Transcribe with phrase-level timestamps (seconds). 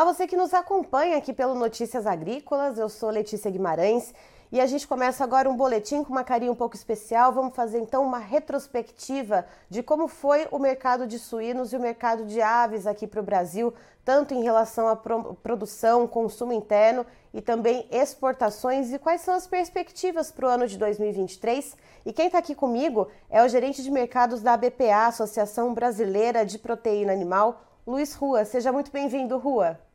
[0.00, 2.78] Olá, você que nos acompanha aqui pelo Notícias Agrícolas.
[2.78, 4.14] Eu sou Letícia Guimarães
[4.52, 7.32] e a gente começa agora um boletim com uma carinha um pouco especial.
[7.32, 12.24] Vamos fazer então uma retrospectiva de como foi o mercado de suínos e o mercado
[12.26, 13.74] de aves aqui para o Brasil,
[14.04, 17.04] tanto em relação à produção, consumo interno
[17.34, 21.76] e também exportações e quais são as perspectivas para o ano de 2023.
[22.06, 26.56] E quem está aqui comigo é o gerente de mercados da ABPA, Associação Brasileira de
[26.56, 28.44] Proteína Animal, Luiz Rua.
[28.44, 29.87] Seja muito bem-vindo, Rua.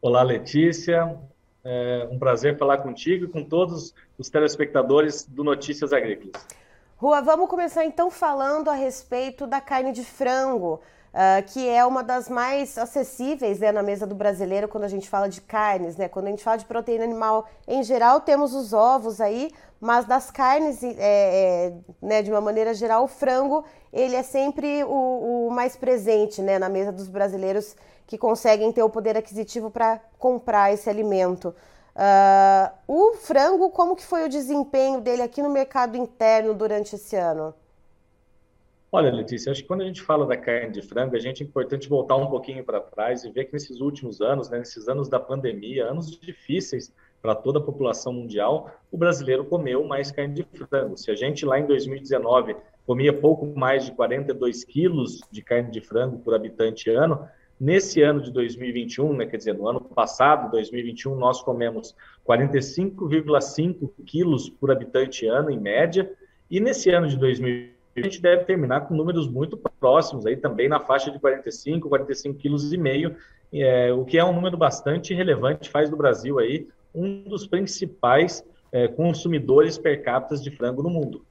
[0.00, 1.18] Olá, Letícia.
[1.64, 6.46] É um prazer falar contigo e com todos os telespectadores do Notícias Agrícolas.
[6.96, 10.80] Rua, vamos começar então falando a respeito da carne de frango.
[11.08, 15.08] Uh, que é uma das mais acessíveis né, na mesa do brasileiro quando a gente
[15.08, 16.06] fala de carnes, né?
[16.06, 19.50] Quando a gente fala de proteína animal em geral, temos os ovos aí,
[19.80, 24.84] mas das carnes, é, é, né, de uma maneira geral, o frango ele é sempre
[24.84, 27.74] o, o, mais presente né, na mesa dos brasileiros
[28.06, 31.54] que conseguem ter o poder aquisitivo para comprar esse alimento.
[31.96, 37.16] Uh, o frango, como que foi o desempenho dele aqui no mercado interno durante esse
[37.16, 37.54] ano?
[38.90, 41.46] Olha, Letícia, acho que quando a gente fala da carne de frango, a gente é
[41.46, 45.10] importante voltar um pouquinho para trás e ver que nesses últimos anos, né, nesses anos
[45.10, 50.42] da pandemia, anos difíceis para toda a população mundial, o brasileiro comeu mais carne de
[50.42, 50.96] frango.
[50.96, 55.82] Se a gente lá em 2019 comia pouco mais de 42 quilos de carne de
[55.82, 57.28] frango por habitante ano,
[57.60, 61.94] nesse ano de 2021, né, quer dizer, no ano passado, 2021, nós comemos
[62.26, 66.10] 45,5 quilos por habitante ano, em média,
[66.50, 70.68] e nesse ano de 2021, a gente deve terminar com números muito próximos, aí também
[70.68, 73.16] na faixa de 45, 45 quilos e meio,
[73.52, 78.44] é, o que é um número bastante relevante, faz do Brasil aí um dos principais
[78.72, 81.24] é, consumidores per capita de frango no mundo.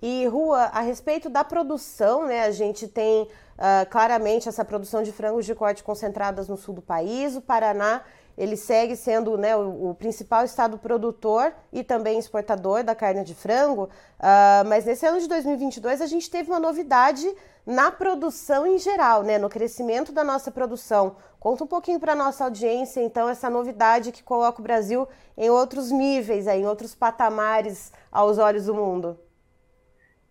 [0.00, 5.12] E Rua, a respeito da produção, né, a gente tem uh, claramente essa produção de
[5.12, 8.02] frangos de corte concentradas no sul do país, o Paraná
[8.36, 13.34] ele segue sendo né, o, o, principal estado produtor e também exportador da carne de
[13.34, 17.26] frango, uh, mas nesse ano de 2022 a gente teve uma novidade
[17.66, 21.16] na produção em geral, né, no crescimento da nossa produção.
[21.38, 25.50] Conta um pouquinho para a nossa audiência, então, essa novidade que coloca o Brasil em
[25.50, 29.18] outros níveis, aí, em outros patamares aos olhos do mundo.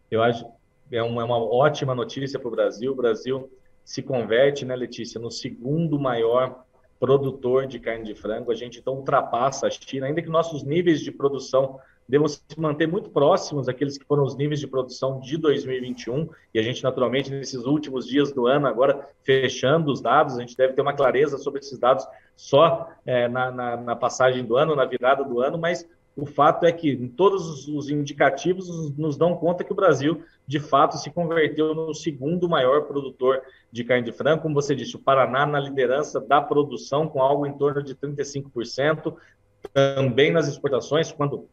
[0.09, 0.45] Eu acho
[0.91, 2.91] é uma, é uma ótima notícia para o Brasil.
[2.91, 3.49] O Brasil
[3.83, 6.65] se converte, né, Letícia, no segundo maior
[7.01, 11.01] produtor de carne de frango, a gente então ultrapassa a China, ainda que nossos níveis
[11.01, 15.35] de produção devam se manter muito próximos daqueles que foram os níveis de produção de
[15.35, 20.41] 2021, e a gente naturalmente nesses últimos dias do ano, agora fechando os dados, a
[20.41, 24.55] gente deve ter uma clareza sobre esses dados só é, na, na, na passagem do
[24.55, 29.35] ano, na virada do ano, mas o fato é que todos os indicativos nos dão
[29.35, 33.41] conta que o Brasil, de fato, se converteu no segundo maior produtor
[33.71, 34.41] de carne de frango.
[34.41, 39.15] Como você disse, o Paraná na liderança da produção, com algo em torno de 35%.
[39.73, 41.47] Também nas exportações, quando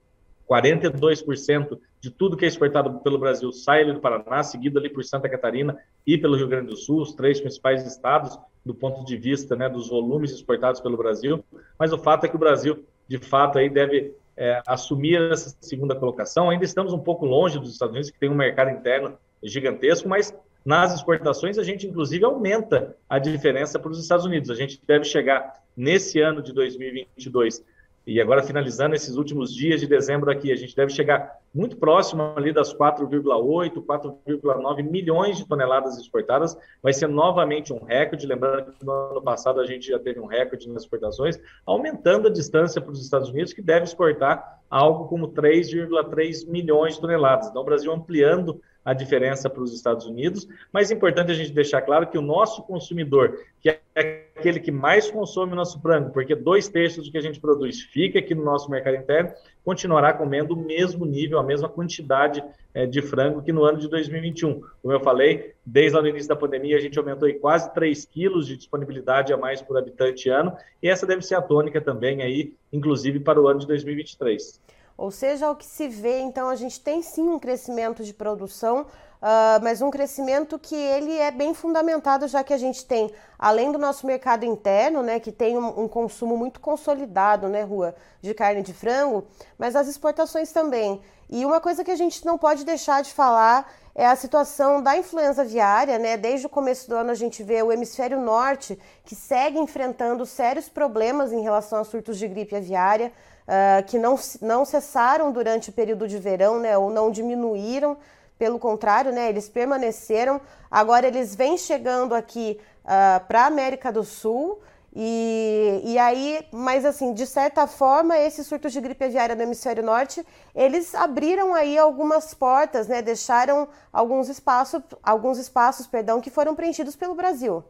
[0.48, 5.04] 42% de tudo que é exportado pelo Brasil sai ali do Paraná, seguido ali por
[5.04, 5.76] Santa Catarina
[6.06, 9.68] e pelo Rio Grande do Sul, os três principais estados do ponto de vista né,
[9.68, 11.44] dos volumes exportados pelo Brasil.
[11.78, 15.96] Mas o fato é que o Brasil, de fato, aí deve é, assumir essa segunda
[15.96, 16.48] colocação.
[16.48, 20.32] Ainda estamos um pouco longe dos Estados Unidos, que tem um mercado interno gigantesco, mas
[20.64, 24.48] nas exportações a gente inclusive aumenta a diferença para os Estados Unidos.
[24.48, 27.64] A gente deve chegar nesse ano de 2022
[28.08, 32.32] e agora, finalizando esses últimos dias de dezembro aqui, a gente deve chegar muito próximo
[32.34, 36.56] ali das 4,8, 4,9 milhões de toneladas exportadas.
[36.82, 38.26] Vai ser novamente um recorde.
[38.26, 42.32] Lembrando que no ano passado a gente já teve um recorde nas exportações, aumentando a
[42.32, 47.48] distância para os Estados Unidos, que deve exportar algo como 3,3 milhões de toneladas.
[47.48, 48.58] Então, o Brasil ampliando
[48.88, 52.22] a diferença para os Estados Unidos, mas é importante a gente deixar claro que o
[52.22, 57.12] nosso consumidor, que é aquele que mais consome o nosso frango, porque dois terços do
[57.12, 59.30] que a gente produz fica aqui no nosso mercado interno,
[59.62, 63.90] continuará comendo o mesmo nível, a mesma quantidade é, de frango que no ano de
[63.90, 64.62] 2021.
[64.80, 68.56] Como eu falei, desde no início da pandemia, a gente aumentou quase 3 quilos de
[68.56, 73.20] disponibilidade a mais por habitante ano, e essa deve ser a tônica também aí, inclusive
[73.20, 74.58] para o ano de 2023.
[74.98, 78.80] Ou seja, o que se vê, então, a gente tem sim um crescimento de produção,
[78.82, 83.08] uh, mas um crescimento que ele é bem fundamentado, já que a gente tem,
[83.38, 87.94] além do nosso mercado interno, né, que tem um, um consumo muito consolidado, né, Rua,
[88.20, 89.24] de carne de frango,
[89.56, 91.00] mas as exportações também.
[91.30, 94.96] E uma coisa que a gente não pode deixar de falar é a situação da
[94.96, 96.16] influenza aviária, né?
[96.16, 100.68] Desde o começo do ano a gente vê o hemisfério norte que segue enfrentando sérios
[100.68, 103.12] problemas em relação a surtos de gripe aviária
[103.48, 107.96] uh, que não, não cessaram durante o período de verão, né, ou não diminuíram.
[108.38, 110.40] pelo contrário, né, eles permaneceram.
[110.70, 114.60] Agora eles vêm chegando aqui uh, ah, para a América do Sul.
[114.94, 119.82] E, e aí, mas assim, de certa forma, esses surtos de gripe aviária no hemisfério
[119.82, 120.24] norte,
[120.54, 123.02] eles abriram aí algumas portas, né?
[123.02, 127.64] Deixaram alguns espaços, alguns espaços, perdão, que foram preenchidos pelo Brasil.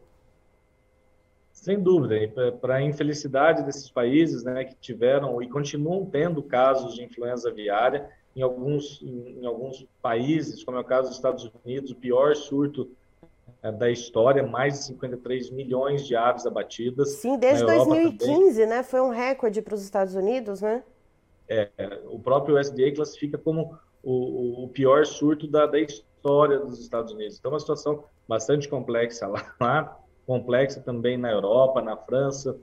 [1.61, 2.15] Sem dúvida,
[2.61, 8.09] para a infelicidade desses países, né, que tiveram e continuam tendo casos de influenza aviária,
[8.33, 12.33] em alguns, em, em alguns países, como é o caso dos Estados Unidos, o pior
[12.33, 12.89] surto
[13.61, 17.15] é, da história, mais de 53 milhões de aves abatidas.
[17.15, 18.81] Sim, desde 2015, né?
[18.81, 20.81] Foi um recorde para os Estados Unidos, né?
[21.49, 21.69] É,
[22.05, 27.37] o próprio USDA classifica como o, o pior surto da, da, história dos Estados Unidos.
[27.37, 32.55] Então, uma situação bastante complexa lá, lá, complexa também na Europa, na França,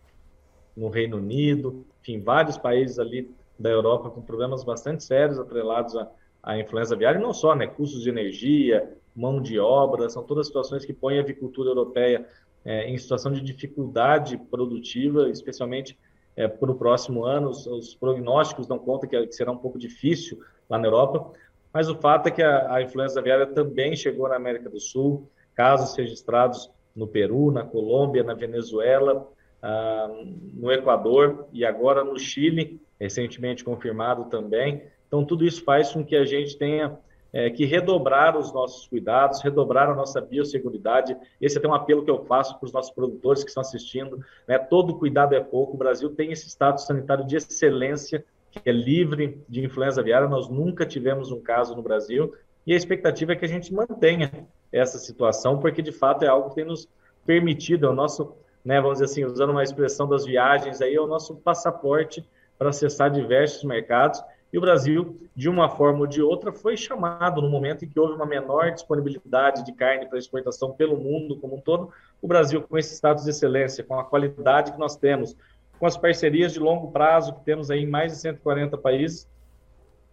[0.76, 3.28] no Reino Unido, enfim, vários países ali
[3.58, 6.08] da Europa com problemas bastante sérios atrelados à,
[6.44, 7.66] à influenza aviária, e não só, né?
[7.66, 12.24] Custos de energia, mão de obra, são todas situações que põem a avicultura europeia
[12.64, 15.98] é, em situação de dificuldade produtiva, especialmente
[16.36, 17.48] é, para o próximo ano.
[17.48, 20.38] Os, os, prognósticos dão conta que, que, será um pouco difícil
[20.70, 21.32] lá na Europa,
[21.72, 25.28] mas o fato é que a, a influenza aviária também chegou na América do Sul,
[25.52, 29.28] casos registrados no Peru, na Colômbia, na Venezuela,
[29.62, 30.08] ah,
[30.54, 34.82] no Equador e agora no Chile, recentemente confirmado também.
[35.06, 36.98] Então, tudo isso faz com que a gente tenha
[37.32, 41.16] é, que redobrar os nossos cuidados, redobrar a nossa biosseguridade.
[41.40, 44.18] Esse é até um apelo que eu faço para os nossos produtores que estão assistindo.
[44.48, 44.58] Né?
[44.58, 45.74] Todo cuidado é pouco.
[45.74, 50.26] O Brasil tem esse status sanitário de excelência, que é livre de influenza aviária.
[50.26, 52.32] Nós nunca tivemos um caso no Brasil.
[52.66, 54.30] E a expectativa é que a gente mantenha
[54.72, 56.88] essa situação, porque de fato é algo que tem nos
[57.24, 58.34] permitido, é o nosso,
[58.64, 62.28] né, vamos dizer assim, usando uma expressão das viagens, aí é o nosso passaporte
[62.58, 64.22] para acessar diversos mercados
[64.52, 67.98] e o Brasil, de uma forma ou de outra, foi chamado no momento em que
[67.98, 71.92] houve uma menor disponibilidade de carne para exportação pelo mundo como um todo.
[72.22, 75.36] O Brasil, com esse status de excelência, com a qualidade que nós temos,
[75.78, 79.28] com as parcerias de longo prazo que temos aí em mais de 140 países,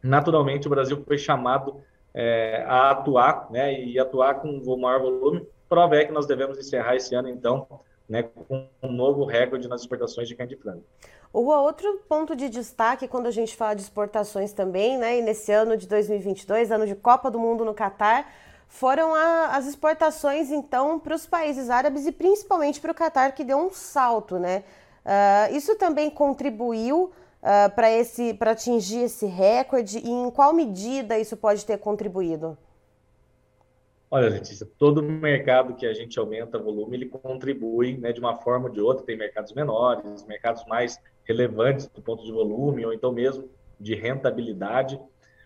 [0.02, 1.80] naturalmente o Brasil foi chamado
[2.14, 5.48] é, a atuar, né, e atuar com o maior volume.
[5.68, 7.68] Prova é que nós devemos encerrar esse ano, então,
[8.08, 10.84] né, com um novo recorde nas exportações de carne de frango.
[11.32, 15.52] O outro ponto de destaque quando a gente fala de exportações também, né, e nesse
[15.52, 18.32] ano de 2022, ano de Copa do Mundo no Catar,
[18.68, 23.44] foram a, as exportações então para os países árabes e principalmente para o Catar que
[23.44, 24.64] deu um salto, né?
[25.06, 27.12] Uh, isso também contribuiu
[27.44, 32.58] uh, para esse para atingir esse recorde e em qual medida isso pode ter contribuído?
[34.10, 38.68] Olha, Letícia, todo mercado que a gente aumenta volume, ele contribui né, de uma forma
[38.68, 39.04] ou de outra.
[39.04, 43.50] Tem mercados menores, mercados mais relevantes do ponto de volume, ou então mesmo
[43.80, 45.02] de rentabilidade.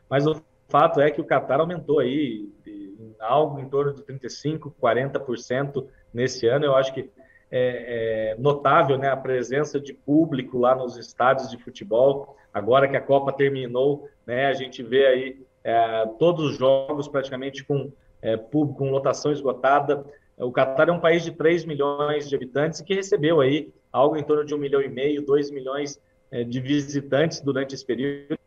[0.10, 4.74] Mas o fato é que o Qatar aumentou aí em algo em torno de 35%,
[4.82, 6.66] 40% nesse ano.
[6.66, 7.10] Eu acho que
[7.50, 12.36] é, é, notável né, a presença de público lá nos estádios de futebol.
[12.54, 17.64] Agora que a Copa terminou, né, a gente vê aí é, todos os jogos praticamente
[17.64, 17.92] com
[18.22, 20.06] é, público, com lotação esgotada.
[20.38, 24.24] O Catar é um país de 3 milhões de habitantes que recebeu aí algo em
[24.24, 28.38] torno de 1 milhão e meio, 2 milhões é, de visitantes durante esse período.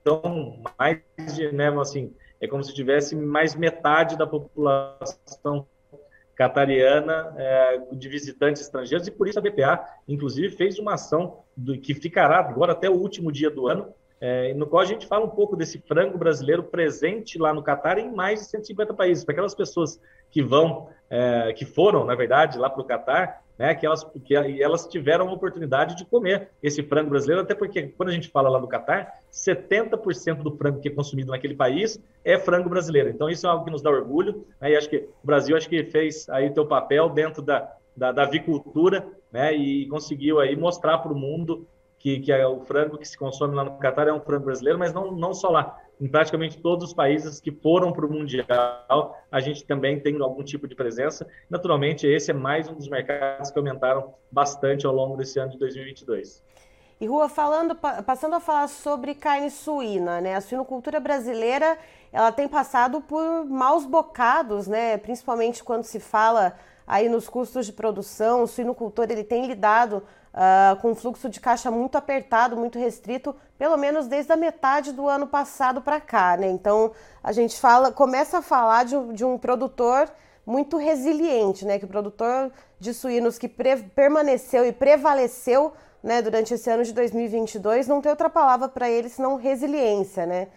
[0.00, 1.00] Então, mais
[1.34, 5.66] de, né, assim, é como se tivesse mais metade da população
[6.38, 11.76] catariana é, de visitantes estrangeiros e por isso a BPA, inclusive, fez uma ação do,
[11.76, 15.26] que ficará agora até o último dia do ano, é, no qual a gente fala
[15.26, 19.24] um pouco desse frango brasileiro presente lá no Catar em mais de 150 países.
[19.24, 23.74] Para aquelas pessoas que vão, é, que foram, na verdade, lá para o Catar, né,
[23.74, 28.10] que, elas, que elas tiveram a oportunidade de comer esse frango brasileiro, até porque quando
[28.10, 32.38] a gente fala lá do Catar, 70% do frango que é consumido naquele país é
[32.38, 33.08] frango brasileiro.
[33.08, 35.68] Então isso é algo que nos dá orgulho, né, e acho que o Brasil acho
[35.68, 40.98] que fez aí teu papel dentro da, da, da avicultura, né, e conseguiu aí mostrar
[40.98, 41.66] para o mundo
[41.98, 44.78] que, que é o frango que se consome lá no Catar é um frango brasileiro,
[44.78, 45.78] mas não, não só lá.
[46.00, 50.44] Em praticamente todos os países que foram para o Mundial, a gente também tem algum
[50.44, 51.26] tipo de presença.
[51.50, 55.58] Naturalmente, esse é mais um dos mercados que aumentaram bastante ao longo desse ano de
[55.58, 56.44] 2022.
[57.00, 60.34] E Rua, falando, passando a falar sobre carne suína, né?
[60.34, 61.78] A suinocultura brasileira,
[62.12, 64.98] ela tem passado por maus bocados, né?
[64.98, 66.54] Principalmente quando se fala
[66.86, 70.02] aí nos custos de produção, o suinocultor ele tem lidado
[70.34, 75.08] uh, com fluxo de caixa muito apertado, muito restrito, pelo menos desde a metade do
[75.08, 76.48] ano passado para cá, né?
[76.48, 76.92] Então
[77.22, 80.10] a gente fala, começa a falar de, de um produtor
[80.46, 81.78] muito resiliente, né?
[81.78, 87.88] Que o produtor de suínos que permaneceu e prevaleceu né, durante esse ano de 2022,
[87.88, 90.48] não tem outra palavra para ele senão resiliência, né?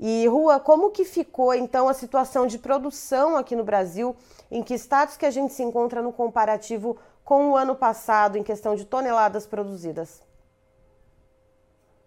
[0.00, 4.14] E Rua, como que ficou então a situação de produção aqui no Brasil?
[4.50, 6.96] Em que status que a gente se encontra no comparativo
[7.28, 10.26] com o ano passado em questão de toneladas produzidas?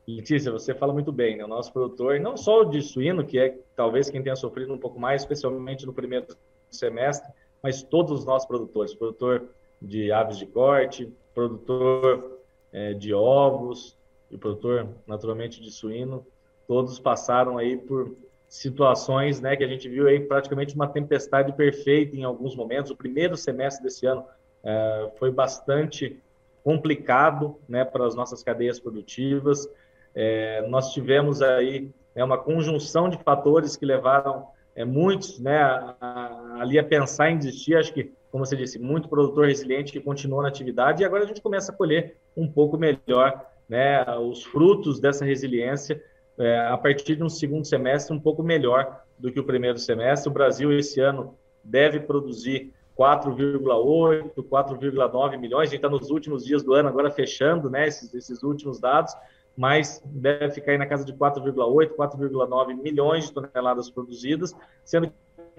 [0.07, 1.45] Letícia, você fala muito bem, né?
[1.45, 4.99] O nosso produtor, não só de suíno, que é talvez quem tenha sofrido um pouco
[4.99, 6.25] mais, especialmente no primeiro
[6.71, 9.47] semestre, mas todos os nossos produtores, produtor
[9.79, 12.39] de aves de corte, produtor
[12.73, 13.95] é, de ovos
[14.31, 16.25] e produtor, naturalmente, de suíno,
[16.67, 18.11] todos passaram aí por
[18.49, 22.89] situações, né, que a gente viu aí praticamente uma tempestade perfeita em alguns momentos.
[22.89, 24.25] O primeiro semestre desse ano
[24.63, 26.19] é, foi bastante
[26.63, 29.67] complicado, né, para as nossas cadeias produtivas.
[30.13, 35.95] É, nós tivemos aí né, uma conjunção de fatores que levaram é, muitos né, a,
[35.99, 37.75] a, ali a pensar em desistir.
[37.75, 41.27] Acho que, como você disse, muito produtor resiliente que continuou na atividade e agora a
[41.27, 46.01] gente começa a colher um pouco melhor né, os frutos dessa resiliência
[46.37, 50.29] é, a partir de um segundo semestre um pouco melhor do que o primeiro semestre.
[50.29, 55.69] O Brasil, esse ano, deve produzir 4,8, 4,9 milhões.
[55.69, 59.15] A gente está nos últimos dias do ano, agora fechando né, esses, esses últimos dados
[59.57, 65.11] mas deve ficar aí na casa de 4,8, 4,9 milhões de toneladas produzidas, sendo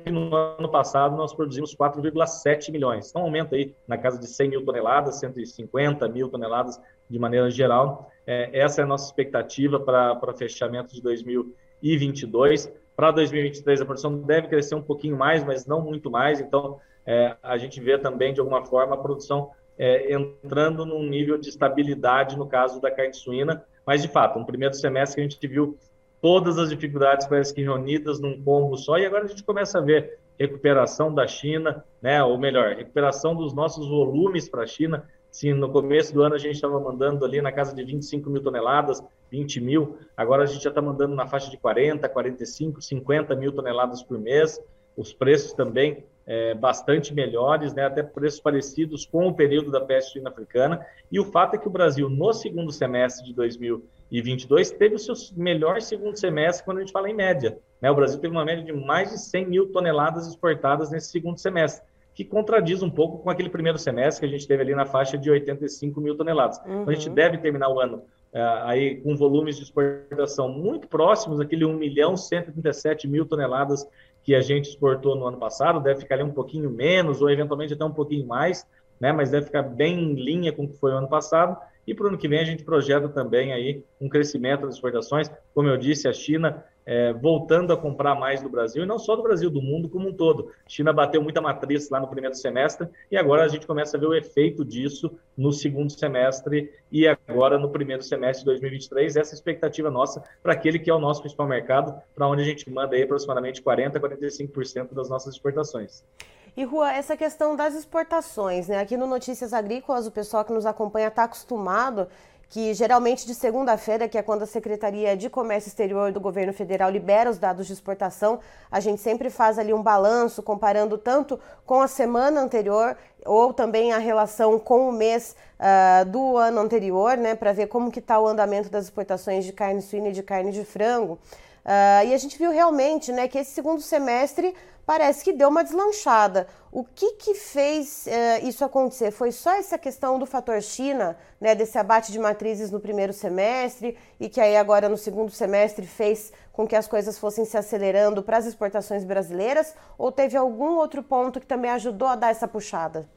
[0.03, 3.11] que no ano passado nós produzimos 4,7 milhões.
[3.11, 8.11] Então, aumenta aí na casa de 100 mil toneladas, 150 mil toneladas de maneira geral.
[8.27, 12.73] É, essa é a nossa expectativa para fechamento de 2022.
[12.97, 16.41] Para 2023, a produção deve crescer um pouquinho mais, mas não muito mais.
[16.41, 21.39] Então, é, a gente vê também, de alguma forma, a produção é, entrando num nível
[21.39, 25.47] de estabilidade no caso da carne suína, mas, de fato, no primeiro semestre a gente
[25.47, 25.77] viu
[26.21, 29.83] todas as dificuldades parece que reunidas num combo só, e agora a gente começa a
[29.83, 35.09] ver recuperação da China, né, ou melhor, recuperação dos nossos volumes para a China.
[35.31, 38.43] Se no começo do ano a gente estava mandando ali na casa de 25 mil
[38.43, 43.35] toneladas, 20 mil, agora a gente já está mandando na faixa de 40, 45, 50
[43.35, 44.61] mil toneladas por mês.
[44.97, 50.13] Os preços também é, bastante melhores, né, até preços parecidos com o período da peste
[50.13, 50.85] suína africana.
[51.11, 55.15] E o fato é que o Brasil, no segundo semestre de 2022, teve o seu
[55.37, 57.59] melhor segundo semestre quando a gente fala em média.
[57.81, 57.91] Né?
[57.91, 61.85] O Brasil teve uma média de mais de 100 mil toneladas exportadas nesse segundo semestre,
[62.15, 65.19] que contradiz um pouco com aquele primeiro semestre que a gente teve ali na faixa
[65.19, 66.59] de 85 mil toneladas.
[66.59, 66.83] Uhum.
[66.83, 67.15] Então, a gente uhum.
[67.15, 72.17] deve terminar o ano é, aí com volumes de exportação muito próximos, aquele 1 milhão
[72.17, 73.87] 137 mil toneladas
[74.23, 77.75] que a gente exportou no ano passado, deve ficar ali um pouquinho menos, ou eventualmente
[77.75, 78.67] até um pouquinho mais,
[79.01, 79.13] né?
[79.13, 81.57] mas deve ficar bem em linha com o que foi o ano passado.
[81.87, 85.31] E para o ano que vem a gente projeta também aí um crescimento das exportações.
[85.55, 89.15] Como eu disse, a China é, voltando a comprar mais do Brasil, e não só
[89.15, 90.51] do Brasil, do mundo como um todo.
[90.67, 94.01] A China bateu muita matriz lá no primeiro semestre, e agora a gente começa a
[94.01, 99.17] ver o efeito disso no segundo semestre e agora no primeiro semestre de 2023.
[99.17, 102.45] Essa é expectativa nossa para aquele que é o nosso principal mercado, para onde a
[102.45, 106.05] gente manda aí aproximadamente 40% a 45% das nossas exportações.
[106.55, 108.79] E Rua, essa questão das exportações, né?
[108.79, 112.07] Aqui no Notícias Agrícolas, o pessoal que nos acompanha está acostumado
[112.51, 116.91] que geralmente de segunda-feira, que é quando a Secretaria de Comércio Exterior do Governo Federal
[116.91, 118.41] libera os dados de exportação,
[118.71, 122.95] a gente sempre faz ali um balanço comparando tanto com a semana anterior
[123.25, 127.91] ou também a relação com o mês uh, do ano anterior, né, para ver como
[127.91, 131.19] que está o andamento das exportações de carne suína e de carne de frango.
[131.65, 134.55] Uh, e a gente viu realmente né, que esse segundo semestre
[134.85, 136.49] parece que deu uma deslanchada.
[136.73, 139.11] O que, que fez uh, isso acontecer?
[139.13, 143.97] Foi só essa questão do fator China, né, desse abate de matrizes no primeiro semestre
[144.19, 148.23] e que aí agora no segundo semestre fez com que as coisas fossem se acelerando
[148.23, 149.75] para as exportações brasileiras?
[149.97, 153.09] Ou teve algum outro ponto que também ajudou a dar essa puxada?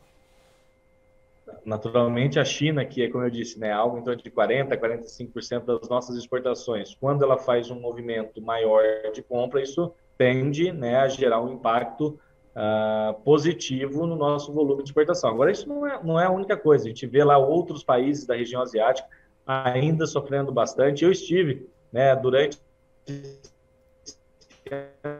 [1.66, 5.66] Naturalmente a China, que é, como eu disse, né, algo em torno de 40%, 45%
[5.66, 8.84] das nossas exportações, quando ela faz um movimento maior
[9.14, 12.20] de compra, isso tende né, a gerar um impacto
[12.56, 15.30] uh, positivo no nosso volume de exportação.
[15.30, 18.26] Agora, isso não é, não é a única coisa, a gente vê lá outros países
[18.26, 19.08] da região asiática
[19.46, 21.04] ainda sofrendo bastante.
[21.04, 22.60] Eu estive né, durante.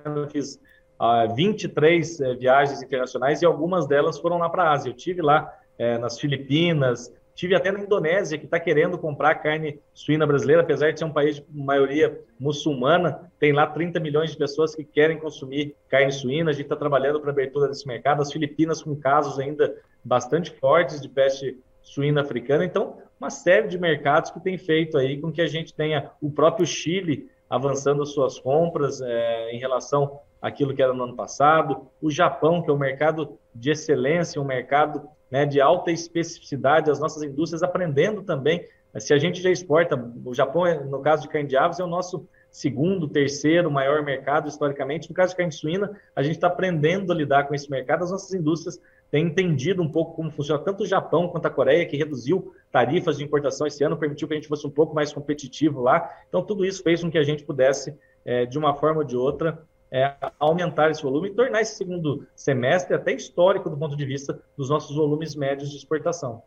[0.04, 0.60] Eu fiz
[1.00, 4.90] uh, 23 uh, viagens internacionais e algumas delas foram lá para a Ásia.
[4.90, 9.80] Eu tive lá é, nas Filipinas, tive até na Indonésia, que está querendo comprar carne
[9.94, 14.38] suína brasileira, apesar de ser um país de maioria muçulmana, tem lá 30 milhões de
[14.38, 18.32] pessoas que querem consumir carne suína, a gente está trabalhando para abertura desse mercado, as
[18.32, 24.32] Filipinas com casos ainda bastante fortes de peste suína africana, então uma série de mercados
[24.32, 28.40] que tem feito aí com que a gente tenha o próprio Chile avançando as suas
[28.40, 32.78] compras é, em relação àquilo que era no ano passado, o Japão, que é um
[32.78, 38.64] mercado de excelência, um mercado né, de alta especificidade, as nossas indústrias aprendendo também.
[39.00, 41.88] Se a gente já exporta, o Japão, no caso de carne de aves, é o
[41.88, 45.10] nosso segundo, terceiro maior mercado historicamente.
[45.10, 48.04] No caso de carne suína, a gente está aprendendo a lidar com esse mercado.
[48.04, 51.88] As nossas indústrias têm entendido um pouco como funciona tanto o Japão quanto a Coreia,
[51.88, 55.12] que reduziu tarifas de importação esse ano, permitiu que a gente fosse um pouco mais
[55.12, 56.08] competitivo lá.
[56.30, 59.18] Então, tudo isso fez com que a gente pudesse, é, de uma forma ou de
[59.18, 64.06] outra, é, aumentar esse volume e tornar esse segundo semestre até histórico do ponto de
[64.06, 66.42] vista dos nossos volumes médios de exportação.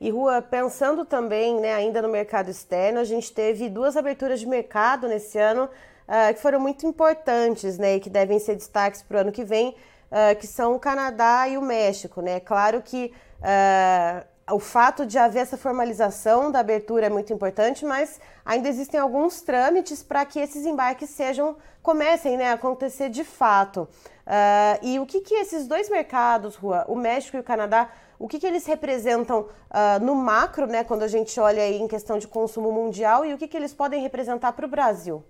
[0.00, 4.46] E Rua, pensando também, né, ainda no mercado externo, a gente teve duas aberturas de
[4.46, 9.18] mercado nesse ano uh, que foram muito importantes, né, e que devem ser destaques para
[9.18, 9.76] o ano que vem,
[10.10, 12.40] uh, que são o Canadá e o México, né.
[12.40, 18.20] Claro que uh, o fato de haver essa formalização da abertura é muito importante, mas
[18.44, 23.88] ainda existem alguns trâmites para que esses embarques sejam comecem né, a acontecer de fato.
[24.26, 28.28] Uh, e o que, que esses dois mercados, Rua, o México e o Canadá, o
[28.28, 32.18] que, que eles representam uh, no macro, né, quando a gente olha aí em questão
[32.18, 35.24] de consumo mundial, e o que, que eles podem representar para o Brasil?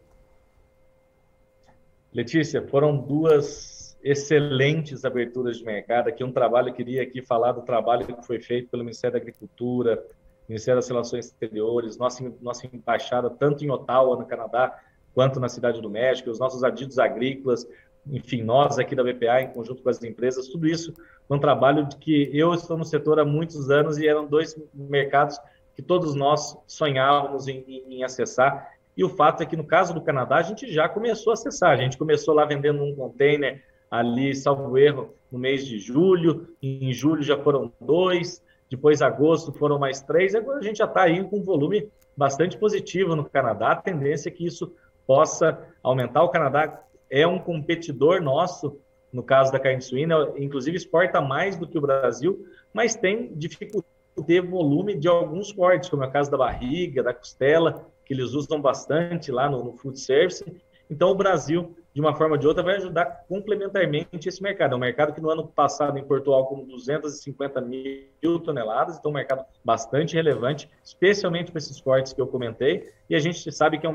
[2.12, 6.09] Letícia, foram duas excelentes aberturas de mercado.
[6.09, 10.02] Aqui um trabalho, queria aqui falar do trabalho que foi feito pelo Ministério da Agricultura,
[10.49, 14.78] Ministério das Relações Exteriores, nossa, nossa embaixada, tanto em Ottawa, no Canadá,
[15.14, 17.66] quanto na Cidade do México, os nossos adidos agrícolas,
[18.07, 20.95] enfim, nós aqui da BPA, em conjunto com as empresas, tudo isso
[21.30, 25.38] um trabalho de que eu estou no setor há muitos anos e eram dois mercados
[25.76, 28.73] que todos nós sonhávamos em, em, acessar.
[28.97, 31.71] E o fato é que, no caso do Canadá, a gente já começou a acessar.
[31.71, 36.49] A gente começou lá vendendo um container ali, salvo erro, no mês de julho.
[36.62, 40.35] Em julho já foram dois, depois agosto foram mais três.
[40.35, 43.73] Agora a gente já está aí com um volume bastante positivo no Canadá.
[43.73, 44.73] A tendência é que isso
[45.06, 46.23] possa aumentar.
[46.23, 48.78] O Canadá é um competidor nosso
[49.12, 53.87] no caso da carne suína, inclusive exporta mais do que o Brasil, mas tem dificuldade
[54.16, 58.32] de volume de alguns cortes, como é o caso da barriga, da costela, que eles
[58.32, 60.44] usam bastante lá no, no food service.
[60.88, 64.75] Então, o Brasil de uma forma ou de outra, vai ajudar complementarmente esse mercado.
[64.75, 69.15] É um mercado que no ano passado importou algo como 250 mil toneladas, então um
[69.15, 73.86] mercado bastante relevante, especialmente para esses cortes que eu comentei, e a gente sabe que
[73.86, 73.93] é um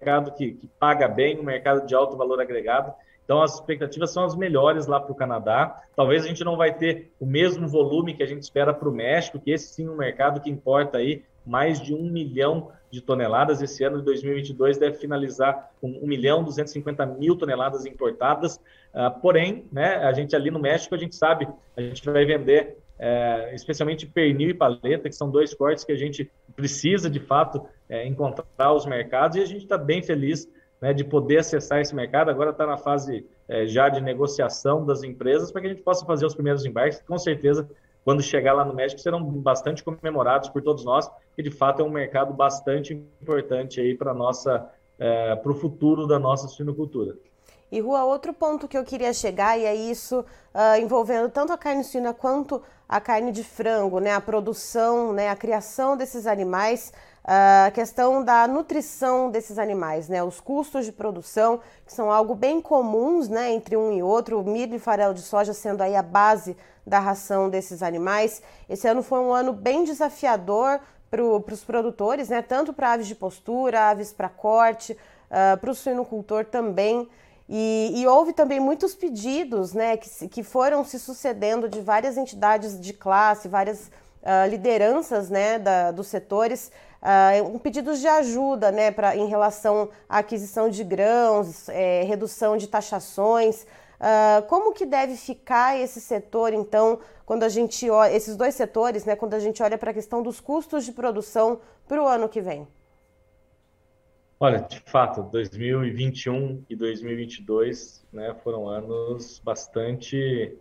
[0.00, 4.24] mercado que, que paga bem, um mercado de alto valor agregado, então, as expectativas são
[4.24, 5.82] as melhores lá para o Canadá.
[5.94, 8.92] Talvez a gente não vai ter o mesmo volume que a gente espera para o
[8.92, 13.00] México, que esse sim é um mercado que importa aí mais de um milhão de
[13.00, 13.62] toneladas.
[13.62, 18.56] Esse ano de 2022 deve finalizar com 1 milhão 250 mil toneladas importadas.
[18.94, 22.76] Uh, porém, né, a gente ali no México, a gente sabe, a gente vai vender
[23.04, 27.66] é, especialmente pernil e paleta, que são dois cortes que a gente precisa, de fato,
[27.88, 30.48] é, encontrar os mercados, e a gente está bem feliz
[30.80, 32.30] né, de poder acessar esse mercado.
[32.30, 36.06] Agora está na fase é, já de negociação das empresas para que a gente possa
[36.06, 37.02] fazer os primeiros embarques.
[37.02, 37.68] Com certeza,
[38.04, 41.84] quando chegar lá no México, serão bastante comemorados por todos nós, que de fato é
[41.84, 47.16] um mercado bastante importante aí para nossa é, para o futuro da nossa suinocultura.
[47.72, 51.58] E Rua, outro ponto que eu queria chegar, e é isso uh, envolvendo tanto a
[51.58, 54.12] carne suína quanto a carne de frango, né?
[54.12, 55.30] A produção, né?
[55.30, 56.92] A criação desses animais,
[57.24, 60.22] a questão da nutrição desses animais, né?
[60.22, 63.52] Os custos de produção, que são algo bem comuns, né?
[63.52, 66.98] Entre um e outro, o milho e farelo de soja sendo aí a base da
[66.98, 68.42] ração desses animais.
[68.68, 70.80] Esse ano foi um ano bem desafiador
[71.10, 72.42] para os produtores, né?
[72.42, 77.08] Tanto para aves de postura, aves para corte, uh, para o suinocultor também.
[77.48, 82.80] E, e, houve também muitos pedidos né, que, que foram se sucedendo de várias entidades
[82.80, 83.90] de classe, várias
[84.22, 86.70] uh, lideranças né, da, dos setores,
[87.02, 92.56] uh, um pedidos de ajuda né, pra, em relação à aquisição de grãos, é, redução
[92.56, 93.66] de taxações.
[94.00, 99.04] Uh, como que deve ficar esse setor, então, quando a gente olha, esses dois setores,
[99.04, 102.28] né, quando a gente olha para a questão dos custos de produção para o ano
[102.28, 102.66] que vem?
[104.40, 110.58] Olha, de fato, 2021 e 2022 né, foram anos bastante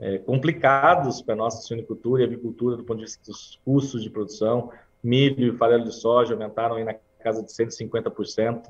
[0.00, 4.08] é, complicados para a nossa suinicultura e avicultura do ponto de vista dos custos de
[4.08, 4.72] produção.
[5.02, 8.64] Milho e farelo de soja aumentaram aí na casa de 150%.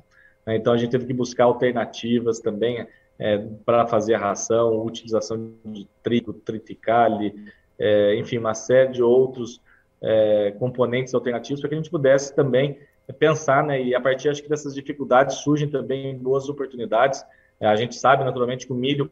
[0.44, 2.86] Né, então, a gente teve que buscar alternativas também
[3.18, 7.34] é, para fazer a ração, utilização de trigo, triticale,
[7.78, 9.60] é, enfim, uma série de outros
[10.02, 12.78] é, componentes alternativos para que a gente pudesse também
[13.18, 13.82] pensar, né?
[13.82, 17.24] E a partir, acho que dessas dificuldades surgem também boas oportunidades.
[17.60, 19.10] A gente sabe, naturalmente, que o milho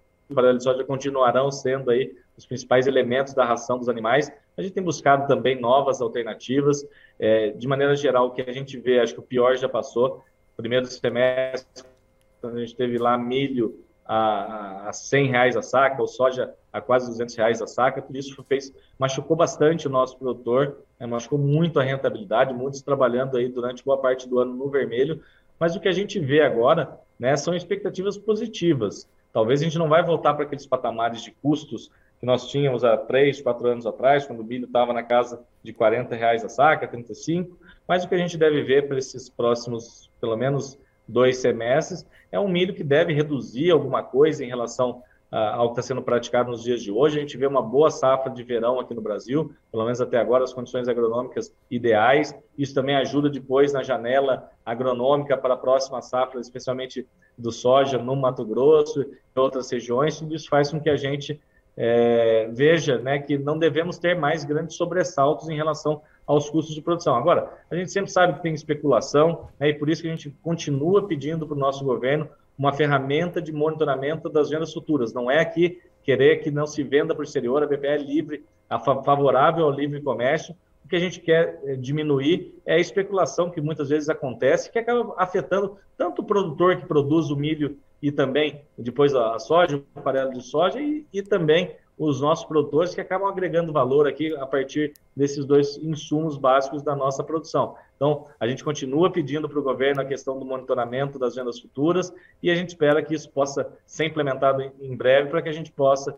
[0.61, 4.31] soja continuarão sendo aí os principais elementos da ração dos animais.
[4.57, 6.87] A gente tem buscado também novas alternativas.
[7.19, 10.25] É, de maneira geral, o que a gente vê, acho que o pior já passou.
[10.57, 11.85] Primeiro semestre,
[12.43, 17.07] a gente teve lá milho a, a 100 reais a saca, ou soja a quase
[17.09, 21.79] 200 reais a saca, tudo isso fez, machucou bastante o nosso produtor, né, machucou muito
[21.79, 25.23] a rentabilidade, muitos trabalhando aí durante boa parte do ano no vermelho,
[25.61, 29.09] Mas o que a gente vê agora né, são expectativas positivas.
[29.39, 32.97] Talvez a gente não vai voltar para aqueles patamares de custos que nós tínhamos há
[32.97, 36.89] três, quatro anos atrás, quando o milho estava na casa de 40 reais a saca,
[36.89, 42.05] 35, mas o que a gente deve ver para esses próximos, pelo menos, dois semestres,
[42.33, 46.51] é um milho que deve reduzir alguma coisa em relação ao que está sendo praticado
[46.51, 47.19] nos dias de hoje.
[47.19, 50.45] A gente vê uma boa safra de verão aqui no Brasil, pelo menos até agora,
[50.45, 52.35] as condições agronômicas ideais.
[52.57, 58.17] Isso também ajuda depois na janela agronômica para a próxima safra, especialmente do soja no
[58.17, 60.19] Mato Grosso e outras regiões.
[60.19, 61.41] Tudo isso faz com que a gente
[61.77, 66.83] é, veja né, que não devemos ter mais grandes sobressaltos em relação aos custos de
[66.83, 67.15] produção.
[67.15, 70.31] Agora, a gente sempre sabe que tem especulação, né, e por isso que a gente
[70.43, 72.29] continua pedindo para o nosso governo
[72.59, 75.15] uma ferramenta de monitoramento das vendas futuras.
[75.15, 78.45] Não é aqui querer que não se venda para o exterior, a BPE é livre,
[78.69, 80.55] a favorável ao livre comércio.
[80.85, 84.79] O que a gente quer eh, diminuir é a especulação que muitas vezes acontece, que
[84.79, 90.01] acaba afetando tanto o produtor que produz o milho e também depois a soja, o
[90.01, 94.47] farelo de soja, e, e também os nossos produtores que acabam agregando valor aqui a
[94.47, 97.75] partir desses dois insumos básicos da nossa produção.
[97.97, 102.15] Então, a gente continua pedindo para o governo a questão do monitoramento das vendas futuras
[102.41, 105.73] e a gente espera que isso possa ser implementado em breve para que a gente
[105.73, 106.17] possa,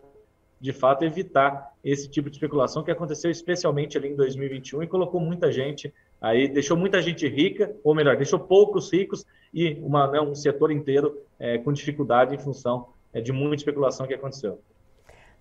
[0.59, 5.19] de fato, evitar esse tipo de especulação que aconteceu especialmente ali em 2021 e colocou
[5.19, 5.91] muita gente
[6.21, 10.71] aí, deixou muita gente rica, ou melhor, deixou poucos ricos e uma, né, um setor
[10.71, 14.61] inteiro é, com dificuldade em função é, de muita especulação que aconteceu.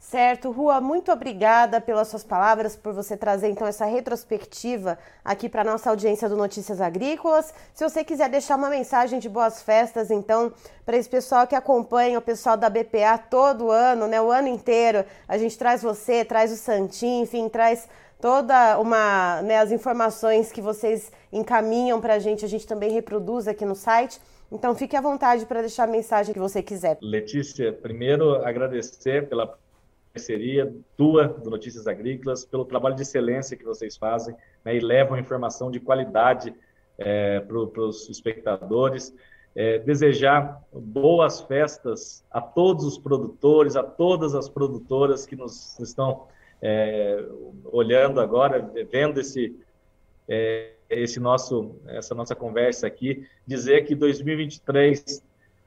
[0.01, 5.63] Certo, Rua, muito obrigada pelas suas palavras, por você trazer então essa retrospectiva aqui para
[5.63, 7.53] nossa audiência do Notícias Agrícolas.
[7.75, 10.53] Se você quiser deixar uma mensagem de boas festas, então,
[10.87, 15.05] para esse pessoal que acompanha o pessoal da BPA todo ano, né, o ano inteiro,
[15.29, 17.87] a gente traz você, traz o Santim, enfim, traz
[18.19, 23.47] toda uma, né, as informações que vocês encaminham para a gente, a gente também reproduz
[23.47, 24.19] aqui no site.
[24.51, 26.97] Então, fique à vontade para deixar a mensagem que você quiser.
[27.03, 29.47] Letícia, primeiro agradecer pela
[30.13, 35.19] parceria tua do Notícias Agrícolas, pelo trabalho de excelência que vocês fazem né, e levam
[35.19, 36.55] informação de qualidade
[36.99, 39.15] é, para os espectadores.
[39.55, 46.29] É, desejar boas festas a todos os produtores, a todas as produtoras que nos estão
[46.63, 47.25] é,
[47.65, 49.57] olhando agora, vendo esse,
[50.29, 55.21] é, esse nosso, essa nossa conversa aqui, dizer que 2023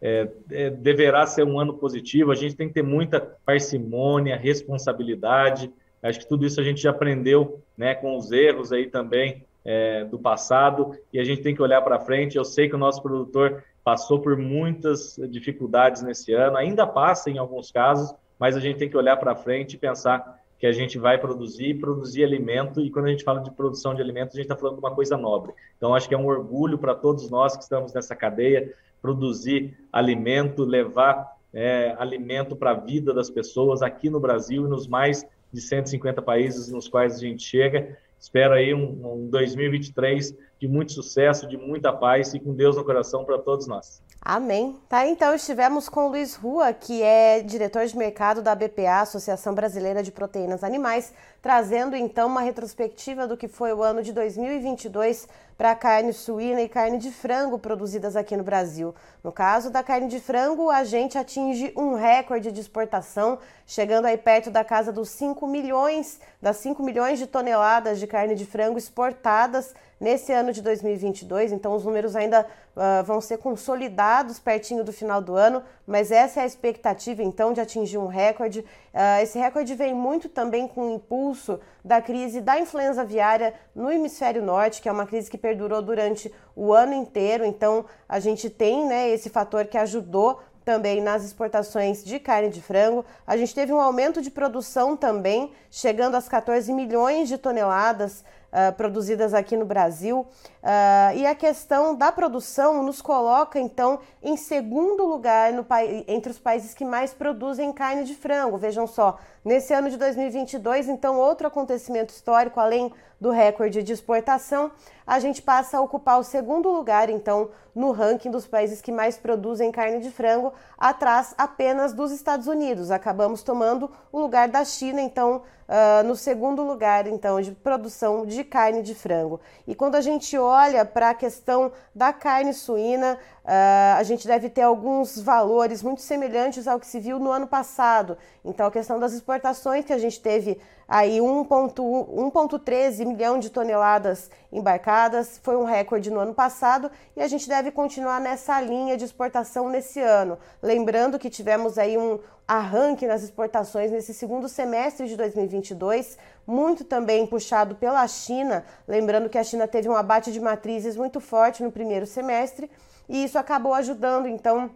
[0.05, 2.29] é, é, deverá ser um ano positivo.
[2.29, 5.71] A gente tem que ter muita parcimônia, responsabilidade.
[6.01, 10.03] Acho que tudo isso a gente já aprendeu né, com os erros aí também é,
[10.03, 12.35] do passado e a gente tem que olhar para frente.
[12.35, 17.37] Eu sei que o nosso produtor passou por muitas dificuldades nesse ano, ainda passa em
[17.37, 20.97] alguns casos, mas a gente tem que olhar para frente e pensar que a gente
[20.97, 24.45] vai produzir, produzir alimento, e quando a gente fala de produção de alimentos, a gente
[24.45, 25.51] está falando de uma coisa nobre.
[25.77, 30.63] Então, acho que é um orgulho para todos nós que estamos nessa cadeia, produzir alimento,
[30.63, 35.61] levar é, alimento para a vida das pessoas aqui no Brasil e nos mais de
[35.61, 37.97] 150 países nos quais a gente chega.
[38.17, 42.85] Espero aí um, um 2023 de muito sucesso, de muita paz e com Deus no
[42.85, 44.01] coração para todos nós.
[44.21, 44.79] Amém.
[44.87, 49.53] Tá, então estivemos com o Luiz Rua, que é diretor de mercado da BPA, Associação
[49.53, 55.27] Brasileira de Proteínas Animais, trazendo então uma retrospectiva do que foi o ano de 2022
[55.57, 58.93] para carne suína e carne de frango produzidas aqui no Brasil.
[59.23, 64.17] No caso da carne de frango, a gente atinge um recorde de exportação, chegando aí
[64.17, 68.77] perto da casa dos 5 milhões, das 5 milhões de toneladas de carne de frango
[68.77, 74.91] exportadas nesse ano de 2022, então os números ainda uh, vão ser consolidados pertinho do
[74.93, 78.59] final do ano, mas essa é a expectativa então de atingir um recorde.
[78.59, 83.91] Uh, esse recorde vem muito também com o impulso da crise da influenza aviária no
[83.91, 88.49] hemisfério norte, que é uma crise que perdurou durante o ano inteiro, então a gente
[88.49, 93.05] tem né, esse fator que ajudou também nas exportações de carne de frango.
[93.27, 98.71] A gente teve um aumento de produção também, chegando às 14 milhões de toneladas uh,
[98.73, 100.19] produzidas aqui no Brasil.
[100.61, 105.65] Uh, e a questão da produção nos coloca, então, em segundo lugar no,
[106.07, 108.57] entre os países que mais produzem carne de frango.
[108.57, 114.69] Vejam só, nesse ano de 2022, então, outro acontecimento histórico, além do recorde de exportação,
[115.07, 119.15] a gente passa a ocupar o segundo lugar, então, no ranking dos países que mais
[119.15, 122.91] produzem carne de frango, atrás apenas dos Estados Unidos.
[122.91, 128.43] Acabamos tomando o lugar da China, então, uh, no segundo lugar, então, de produção de
[128.43, 129.39] carne de frango.
[129.65, 134.49] E quando a gente olha para a questão da carne suína, Uh, a gente deve
[134.49, 138.17] ter alguns valores muito semelhantes ao que se viu no ano passado.
[138.43, 145.41] Então, a questão das exportações, que a gente teve aí 1,13 milhão de toneladas embarcadas,
[145.43, 149.67] foi um recorde no ano passado e a gente deve continuar nessa linha de exportação
[149.67, 150.37] nesse ano.
[150.61, 157.27] Lembrando que tivemos aí um arranque nas exportações nesse segundo semestre de 2022, muito também
[157.27, 158.63] puxado pela China.
[158.87, 162.71] Lembrando que a China teve um abate de matrizes muito forte no primeiro semestre
[163.07, 164.71] e isso acabou ajudando então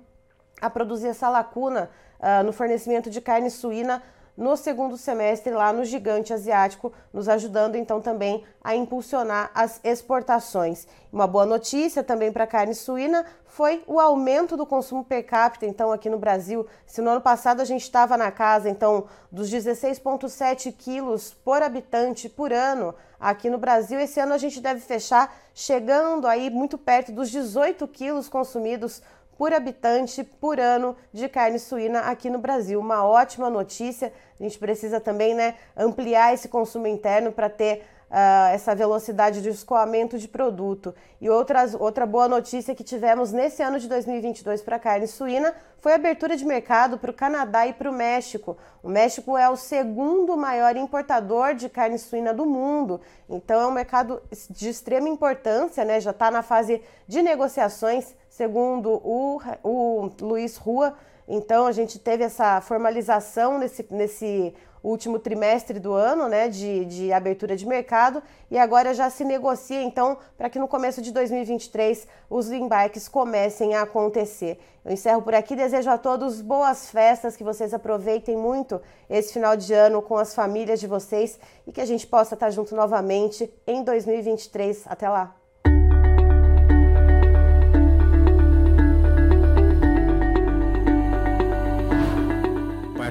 [0.62, 4.02] a produzir essa lacuna uh, no fornecimento de carne suína
[4.38, 10.88] no segundo semestre lá no gigante asiático, nos ajudando então também a impulsionar as exportações.
[11.12, 15.66] Uma boa notícia também para a carne suína foi o aumento do consumo per capita,
[15.66, 19.50] então aqui no Brasil, se no ano passado a gente estava na casa então dos
[19.50, 25.36] 16,7 quilos por habitante por ano, aqui no Brasil esse ano a gente deve fechar
[25.56, 29.02] chegando aí muito perto dos 18 quilos consumidos
[29.38, 32.80] por habitante por ano de carne suína aqui no Brasil.
[32.80, 34.12] Uma ótima notícia.
[34.40, 39.50] A gente precisa também né, ampliar esse consumo interno para ter uh, essa velocidade de
[39.50, 40.94] escoamento de produto.
[41.20, 45.92] E outras, outra boa notícia que tivemos nesse ano de 2022 para carne suína foi
[45.94, 48.58] a abertura de mercado para o Canadá e para o México.
[48.82, 53.72] O México é o segundo maior importador de carne suína do mundo, então é um
[53.72, 56.00] mercado de extrema importância, né?
[56.00, 60.94] já está na fase de negociações, segundo o, o Luiz Rua.
[61.28, 67.12] Então a gente teve essa formalização nesse, nesse último trimestre do ano, né, de, de
[67.12, 72.08] abertura de mercado, e agora já se negocia, então, para que no começo de 2023
[72.30, 74.60] os embarques comecem a acontecer.
[74.86, 79.58] Eu encerro por aqui, desejo a todos boas festas, que vocês aproveitem muito esse final
[79.58, 83.52] de ano com as famílias de vocês e que a gente possa estar junto novamente
[83.66, 84.86] em 2023.
[84.88, 85.47] Até lá!